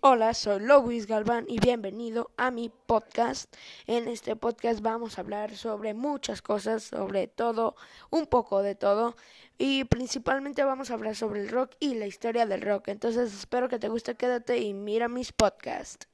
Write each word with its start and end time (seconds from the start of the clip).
Hola, 0.00 0.34
soy 0.34 0.60
Luis 0.60 1.06
Galván 1.06 1.46
y 1.48 1.58
bienvenido 1.58 2.30
a 2.36 2.50
mi 2.50 2.68
podcast. 2.68 3.52
En 3.86 4.08
este 4.08 4.36
podcast 4.36 4.80
vamos 4.80 5.16
a 5.16 5.22
hablar 5.22 5.56
sobre 5.56 5.94
muchas 5.94 6.42
cosas, 6.42 6.84
sobre 6.84 7.28
todo, 7.28 7.76
un 8.10 8.26
poco 8.26 8.62
de 8.62 8.74
todo 8.74 9.16
y 9.58 9.84
principalmente 9.84 10.62
vamos 10.64 10.90
a 10.90 10.94
hablar 10.94 11.16
sobre 11.16 11.40
el 11.40 11.48
rock 11.48 11.72
y 11.80 11.94
la 11.94 12.06
historia 12.06 12.46
del 12.46 12.60
rock. 12.60 12.88
Entonces 12.88 13.34
espero 13.34 13.68
que 13.68 13.78
te 13.78 13.88
guste, 13.88 14.14
quédate 14.16 14.58
y 14.58 14.74
mira 14.74 15.08
mis 15.08 15.32
podcasts. 15.32 16.06